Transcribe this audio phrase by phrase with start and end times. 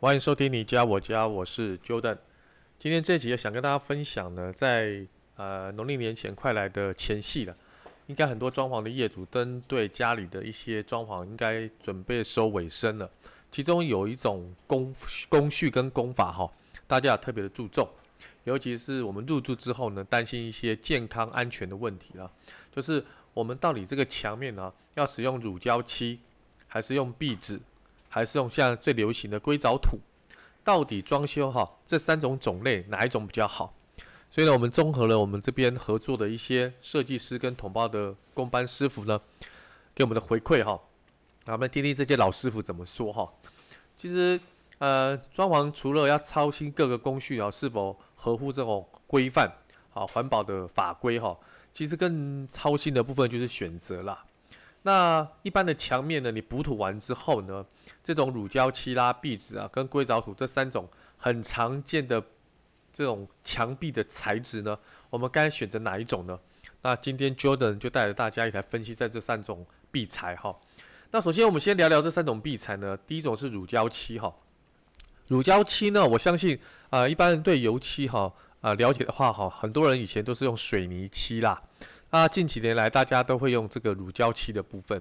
[0.00, 2.16] 欢迎收听你家我家，我是 Jordan。
[2.78, 7.54] 今天这集也想跟大家分享呢，在呃农历年前快来的前夕了，
[8.06, 13.10] 应该很多装潢的业主针对家里的一些装潢，应该准备收尾声了。
[13.50, 14.94] 其中有一种工
[15.28, 16.50] 工序跟工法哈，
[16.86, 17.86] 大家要特别的注重，
[18.44, 22.32] 尤其是我们入住之后呢，担心一些健康安全的问题了，
[22.74, 23.04] 就是
[23.34, 26.20] 我们到底这个墙面呢，要使用乳胶漆
[26.66, 27.60] 还是用壁纸？
[28.10, 29.98] 还是用现在最流行的硅藻土，
[30.62, 33.72] 到底装修哈这三种种类哪一种比较好？
[34.30, 39.20] 所以呢，我们综合了我们这边合作的一些设计师跟统包的工班师傅呢，
[39.94, 40.78] 给我们的回馈哈，
[41.46, 43.32] 那我们听听这些老师傅怎么说哈。
[43.96, 44.38] 其实
[44.78, 49.52] 呃，装潢除了要操心各个工序啊是否合乎这种规范
[49.92, 51.36] 啊环保的法规哈，
[51.72, 54.24] 其实更操心的部分就是选择啦。
[54.82, 57.64] 那一般的墙面呢，你补土完之后呢，
[58.02, 62.22] 这种乳胶漆啦、壁纸啊，跟硅藻土这三种很常见的
[62.92, 64.78] 这种墙壁的材质呢，
[65.10, 66.38] 我们该选择哪一种呢？
[66.82, 70.56] 那今天 Jordan 就带着大家一起来分析在这三种壁材哈。
[71.10, 74.34] 那首先我们先聊聊这三种壁材呢，第一种是乳胶漆哈。
[75.26, 76.58] 乳胶漆呢，我相信
[76.88, 81.62] 啊、一般人对油漆哈啊、了解的话哈，很多人以前都是用水泥漆啦。
[82.10, 85.00] 那近几年来，大家都会用这个乳胶漆的部分。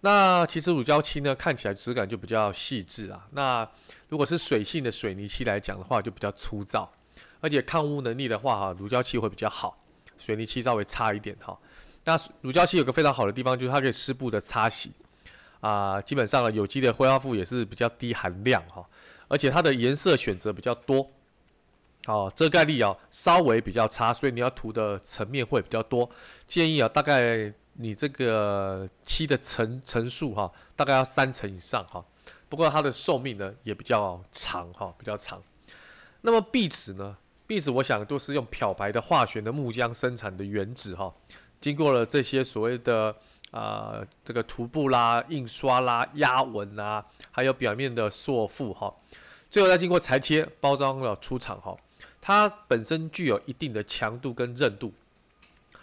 [0.00, 3.26] 那其实乳胶漆呢，看起来质感就比较细致啊。
[3.30, 3.66] 那
[4.10, 6.92] 如果是水性的水泥漆来讲的话，就比较粗糙，
[7.40, 9.78] 而且抗污能力的话，哈，乳胶漆会比较好，
[10.18, 11.58] 水泥漆稍微差一点哈。
[12.04, 14.92] 那乳胶漆有个非常好的地方，就是它可以湿布的擦洗
[15.60, 15.98] 啊。
[16.02, 18.84] 基本上呢，有机的挥发物也是比较低含量哈，
[19.28, 21.10] 而且它的颜色选择比较多。
[22.06, 26.08] 哦，遮盖力啊稍微比较差，所以你要涂的层面会比较多。
[26.46, 32.04] 建议啊，大概你这个漆的层层数哈，大概要三层以上哈。
[32.48, 35.42] 不过它的寿命呢也比较长哈，比较长。
[36.20, 37.16] 那么壁纸呢？
[37.46, 41.12] 壁纸我想都是用漂白的化学的木浆生产的原纸哈，
[41.60, 43.14] 经过了这些所谓的
[43.50, 48.92] 啊、这个涂布啦、印刷啦、压纹啦，还有表面的塑覆哈，
[49.48, 51.76] 最后再经过裁切、包装了出厂哈。
[52.26, 54.90] 它本身具有一定的强度跟韧度，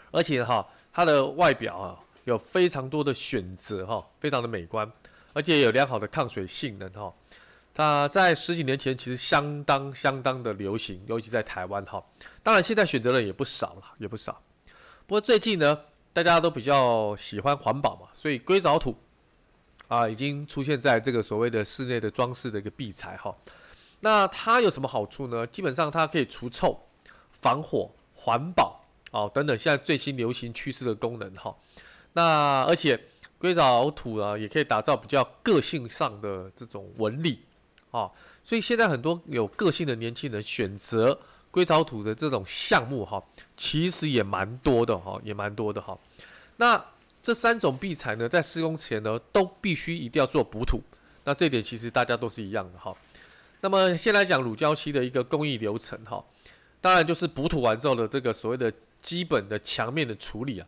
[0.09, 4.91] 而且哈，它的外表啊有非常多的选择哈，非常的美观，
[5.33, 7.13] 而且有良好的抗水性能哈。
[7.75, 12.03] 它在十几年前其实相当相当的流行，尤其在台湾哈。
[12.41, 14.41] 当然现在选择的也不少了，也不少。
[15.05, 15.79] 不过最近呢，
[16.11, 18.97] 大家都比较喜欢环保嘛，所以硅藻土
[19.87, 23.31] 啊已经出现在这个所谓的室内的装饰的一个壁材哈。
[24.01, 25.47] 那它有什么好处呢？
[25.47, 26.77] 基本上它可以除臭、
[27.31, 31.55] 防火、环保哦等等，现在最新流行趋势的功能哈。
[32.13, 32.99] 那而且
[33.37, 37.39] 硅藻土啊，也可以打造比较个性上的这种纹理
[37.91, 38.09] 啊。
[38.43, 41.17] 所以现在很多有个性的年轻人选择
[41.51, 43.23] 硅藻土的这种项目哈，
[43.55, 45.97] 其实也蛮多的哈，也蛮多的哈。
[46.57, 46.83] 那
[47.21, 50.81] 这三种壁材呢，在施工前呢，都必须一定要做补土。
[51.23, 52.95] 那这点其实大家都是一样的哈。
[53.61, 56.23] 那么先来讲乳胶漆的一个工艺流程哈，
[56.81, 60.67] 当然就是补土完之后的这个所谓的基本的墙面的处理啊，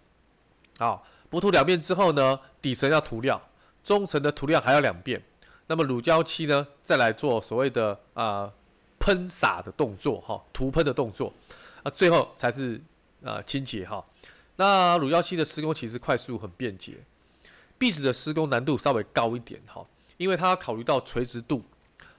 [0.78, 3.50] 好，补土两遍之后呢，底层要涂料，
[3.84, 5.24] 中层的涂料还要两遍，
[5.68, 8.54] 那么乳胶漆呢，再来做所谓的啊
[9.00, 11.34] 喷洒的动作哈，涂喷的动作，
[11.82, 12.80] 啊最后才是
[13.24, 14.06] 啊清洁哈。
[14.58, 16.98] 那乳胶漆的施工其实快速很便捷，
[17.80, 19.84] 壁纸的施工难度稍微高一点哈，
[20.18, 21.64] 因为它要考虑到垂直度。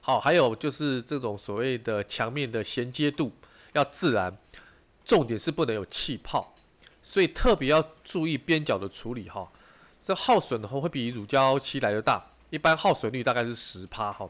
[0.05, 3.31] 好，还有就是这种所谓的墙面的衔接度
[3.73, 4.37] 要自然，
[5.03, 6.53] 重点是不能有气泡，
[7.01, 9.51] 所以特别要注意边角的处理哈。
[9.99, 14.29] 这耗损的话会比乳胶漆来的大，一般耗损率大概是十趴哈。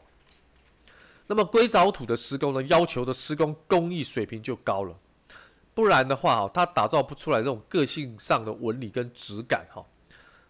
[1.26, 4.96] 那么硅藻土的施工呢，要求的施工工艺水平就高了，
[5.74, 9.84] 不然的话哈，它打造不出来这种个性上的纹理跟质感哈。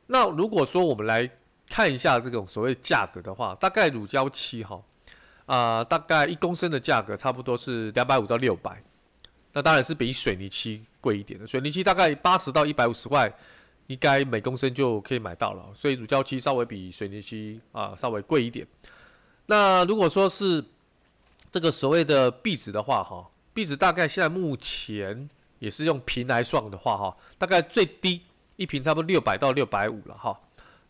[0.06, 1.28] 那如果说我们来
[1.68, 4.80] 看一下这种所谓价格的话，大概乳胶漆哈。
[5.46, 8.82] 啊、大概一公升的价格差不多是两百五到六百，
[9.52, 11.46] 那当然是比水泥漆贵一点的。
[11.46, 13.32] 水泥漆大概八十到一百五十块，
[13.86, 15.64] 应该每公升就可以买到了。
[15.74, 18.66] 所以乳胶漆稍微比水泥漆啊、稍微贵一点。
[19.46, 20.64] 那如果说是
[21.52, 28.22] 这个所谓的壁纸的话，哈，壁纸大概现在目前也是用坪来算的话，哈，大概最低
[28.56, 30.40] 一瓶差不多六百到六百五了，哈。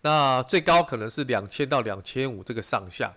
[0.00, 3.12] 那最高可能是两千到两千五这个上下，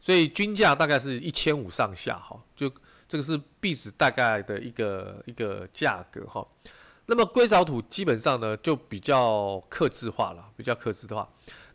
[0.00, 2.70] 所以均价大概是一千五上下，哈，就
[3.08, 6.46] 这个是壁纸大概的一个一个价格，哈。
[7.06, 11.28] 那么硅藻土基本上呢就比较克制化了，比较克制的话，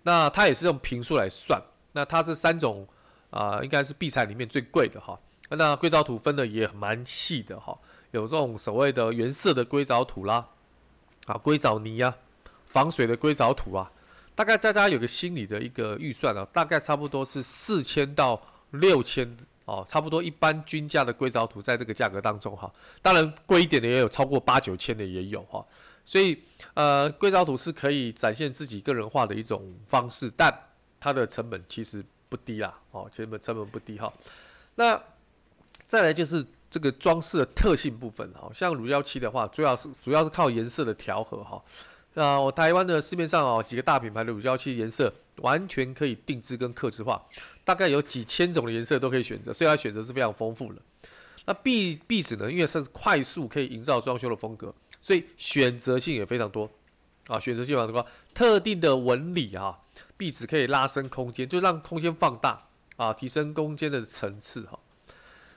[0.03, 1.62] 那它也是用平数来算，
[1.94, 2.88] 那它是三种
[3.29, 5.18] 啊、应该是壁材里面最贵的哈。
[5.50, 7.77] 那硅藻土分的也蛮细的哈，
[8.12, 10.50] 有这种所谓的原色的硅藻土啦，
[11.27, 12.13] 啊硅藻泥啊，
[12.65, 13.89] 防水的硅藻土啊，
[14.41, 18.41] 大概大家有个心理的一个预算啊，大概差不多是四千到
[18.71, 19.38] 六千。
[19.65, 22.69] 哦，差不多一般均价的硅藻土在这个价格当中哈，
[23.03, 25.63] 当然贵一点的也有超过八九千的也有哈，
[26.03, 26.41] 所以
[26.73, 30.51] 呃硅藻土是可以展现自己个人化的一种方式，但
[30.99, 34.11] 它的成本其实不低啦，哦，成本成本不低哈。
[34.73, 34.99] 那
[35.87, 41.63] 再来就是这个装饰的特性部分哈，像乳胶漆的话，主要是主要是靠颜色的调和哈。
[42.13, 47.25] 那我台湾的市面上哦几个大品牌的乳胶漆颜色完全可以定制跟客制化。
[47.63, 50.81] 大概有几千种的颜色都可以选择，所以它选择是非常丰富的。
[51.45, 56.69] 那壁壁纸呢，因为它是快速可以营造装修的风格，所以选择性也非常多
[57.27, 58.05] 啊，选择性非常多。
[58.33, 59.79] 特定的纹理啊，
[60.17, 62.67] 壁纸可以拉伸空间，就让空间放大
[62.97, 64.77] 啊，提升空间的层次哈。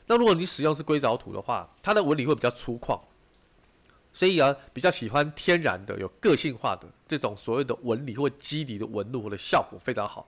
[0.06, 3.00] 那如果你使用是硅藻土的话，它的纹理会比较粗犷，
[4.14, 10.26] 所以啊，比较喜欢天然的、有个性化的这种所谓的纹理或肌理的纹路的效果非常好。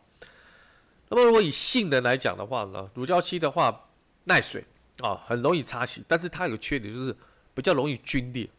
[1.08, 3.88] 那么，如果以性能来讲的话呢，乳胶漆的话
[4.24, 4.64] 耐水
[4.98, 7.16] 啊，很容易擦洗，但是它有个缺点就是
[7.54, 8.50] 比较容易皲裂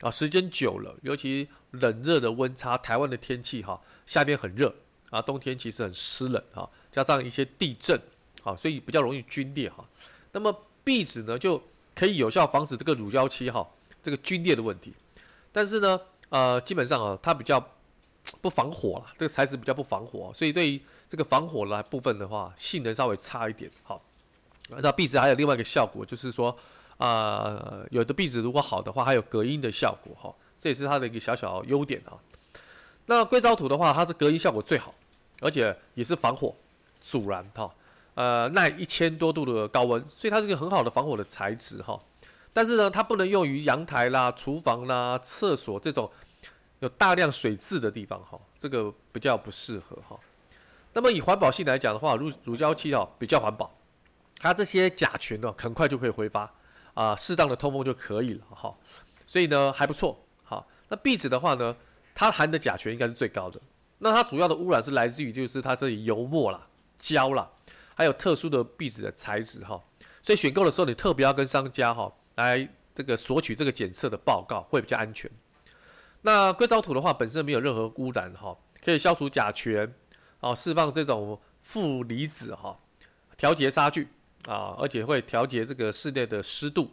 [0.00, 0.10] 啊。
[0.10, 4.74] 时间久了，尤其冷热的温差，台湾的天气哈，夏天很热
[5.10, 7.96] 啊，冬天其实很湿冷啊，加上一些地震
[8.42, 9.88] 啊，所以比较容易皲裂哈。
[10.32, 11.62] 那么壁纸呢，就
[11.94, 13.64] 可以有效防止这个乳胶漆哈
[14.02, 14.92] 这个皲裂的问题，
[15.52, 17.62] 但是呢，呃，基本上啊，它比较。
[18.40, 23.70] 不防火了，这个材质比较不防火，所以对于这个防火的部分的话，性能稍微差一点。
[23.82, 24.00] 好，
[24.68, 26.56] 那壁纸还有另外一个效果，就是说，
[26.96, 32.18] 啊、有的壁纸如果好的话，还有隔音的效果，哈，这也是它的一个小小优点啊。
[33.06, 34.94] 那硅藻土的话，它是隔音效果最好，
[35.40, 36.54] 而且也是防火、
[37.00, 37.72] 阻燃，哈，
[38.14, 42.00] 呃，耐一千多度的高温，所以它是一个很好的防火的材质，哈。
[42.52, 46.10] 但是呢，它不能用于阳台啦、厨房啦、厕所这种。
[46.80, 50.18] 有大量水渍的地方哈，这个比较不适合哈。
[50.92, 53.72] 那么以环保性来讲的话，乳乳胶漆哦比较环保，
[54.38, 56.52] 它这些甲醛呢很快就可以挥发
[56.94, 58.74] 啊，适当的通风就可以了哈。
[59.28, 60.20] 所以呢还不错。
[60.42, 61.76] 好，那壁纸的话呢，
[62.16, 63.60] 它含的甲醛应该是最高的。
[63.98, 66.66] 那它主要的污染是来自于就是它这里油墨啦、
[66.98, 67.48] 胶啦，
[67.94, 69.80] 还有特殊的壁纸的材质哈。
[70.20, 75.30] 所以选购的时候你特别要跟商家哈来这个索取这个检测的报告，会比较安全。
[76.22, 79.92] 那硅藻土的话，本身没有任何污染哈，可以消除甲醛，
[80.40, 82.78] 啊，释放这种负离子哈，
[83.36, 84.08] 调节杀菌
[84.46, 86.90] 啊，而且会调节这个室内的湿度，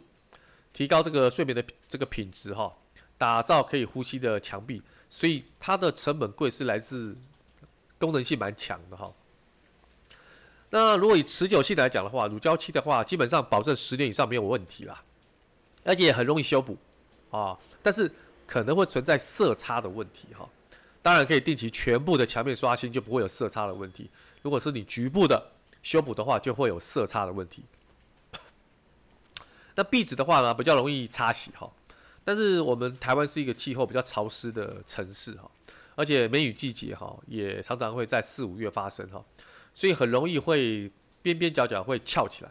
[0.72, 2.76] 提高这个睡眠的这个品质哈，
[3.16, 7.16] 打造可以呼吸的墙壁，所以它的成本贵是来自
[7.98, 9.12] 功能性蛮强的哈。
[10.70, 15.02] 那如果以持久性来讲的话，乳胶漆的话，基本上保证十年以上没有问题啦，
[15.84, 16.76] 而且也很容易修补
[17.30, 18.10] 啊，但是。
[18.50, 20.44] 可能会存在色差的问题哈，
[21.02, 24.10] 当然可以定期全部的墙面刷新，就不会有色差的问题。
[24.42, 25.52] 如果是你局部的
[25.84, 27.62] 修补的话，就会有色差的问题。
[29.76, 31.70] 那壁纸的话呢，比较容易擦洗哈，
[32.24, 35.48] 但是我们台湾是一个气候比较潮湿的城市哈，
[35.94, 39.24] 而且梅雨季节哈也常常会在四五月发生哈，
[39.72, 40.90] 所以很容易会
[41.22, 42.50] 边边角角会翘起来。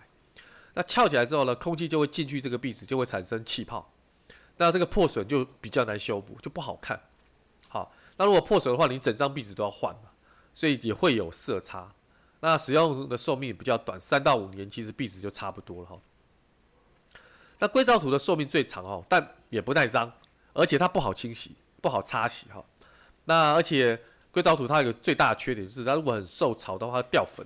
[0.79, 3.91] 那翘起来之后呢，空气就会进去这个壁纸，就会产生气泡。
[4.55, 6.97] 那这个破损就比较难修补，就不好看。
[7.67, 10.11] 好，那如果破损的话，你整张壁纸都要换嘛，
[10.53, 11.93] 所以也会有色差。
[12.39, 15.99] 那使用的寿命比较短，三到五年，其实壁纸就差不多了哈。
[17.57, 20.09] 那硅藻土的寿命最长哦，但也不耐脏，
[20.53, 22.63] 而且它不好清洗，不好擦洗哈。
[23.25, 27.45] 那而且硅藻土它有个最大的缺点，就是它如果很受潮的话，掉粉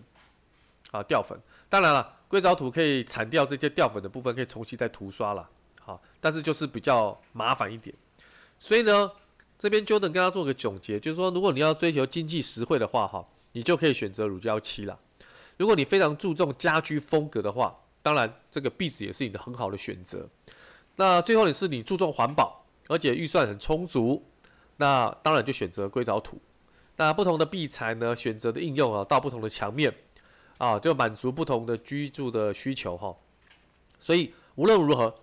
[0.91, 1.35] 啊，掉粉。
[1.73, 5.49] 当然了，硅藻土可以铲掉这些掉粉的部分，可以重新再涂刷了。
[5.81, 7.95] 好，但是就是比较麻烦一点，
[8.59, 9.11] 所以呢，
[9.57, 14.95] 这边 Jordan 跟他做个总结，就是说，如果你要追求经济实惠的话，哈，你就可以选择乳胶漆啦。
[15.57, 20.29] 如果你非常注重家居风格的话，当然这个壁纸也是你的很好的选择。
[20.97, 24.23] 那最后你是你注重环保，而且预算很充足，
[24.77, 26.39] 那当然就选择硅藻土。
[26.97, 29.91] 那不同的壁材呢，选择的应用啊，到不同的墙面
[30.57, 33.15] 啊，就满足不同的居住的需求哈。
[33.99, 35.13] 所以无论如何，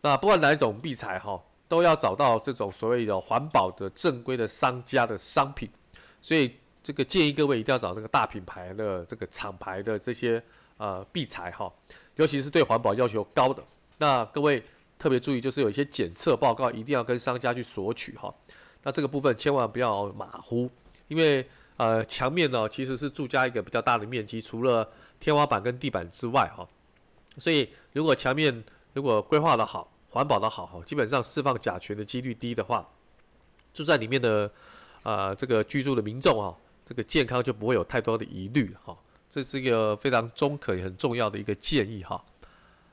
[0.00, 5.70] 那不管哪一种壁材哈，都要找到这种所谓的环保的正规的商家的商品。
[6.20, 10.42] 所以这个建议各位一定要找那个大品牌的这个厂牌的这些
[10.76, 11.72] 呃壁材哈，
[12.16, 13.62] 尤其是对环保要求高的。
[13.98, 14.62] 那各位
[14.98, 18.34] 特别注意，就是有一些检测报告一定要跟商家去索取哈。
[18.82, 20.68] 那这个部分千万不要马虎，
[21.08, 21.46] 因为。
[21.76, 24.88] 呃，墙面呢其实是住家一个比较大的面积，除了
[25.18, 26.68] 天花板跟地板之外，哈，
[27.38, 28.62] 所以如果墙面
[28.92, 32.86] 如果规划的好，环保的好，哈，基本上释放甲醛的几率低的话，
[33.72, 34.50] 住在里面的
[35.02, 38.96] 呃这个居住的民众啊，这个健康就不会有太多的疑虑，哈，
[39.30, 42.22] 这是一个非常中肯也很重要的一个建议，哈。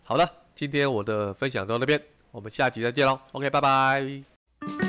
[0.04, 4.89] 好了，今天我的分享到那边，我们下集再见喽，OK，拜拜。